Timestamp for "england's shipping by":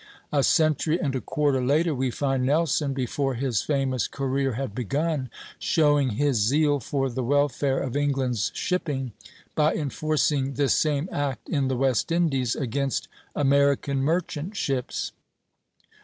7.95-9.75